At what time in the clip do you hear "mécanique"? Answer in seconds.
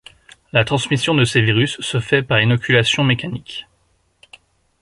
3.03-3.67